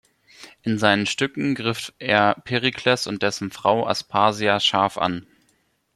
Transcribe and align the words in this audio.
In 0.63 0.79
seinen 0.79 1.05
Stücken 1.05 1.53
griff 1.53 1.93
er 1.99 2.33
Perikles 2.43 3.05
und 3.05 3.21
dessen 3.21 3.51
Frau 3.51 3.85
Aspasia 3.85 4.59
scharf 4.59 4.97
an. 4.97 5.27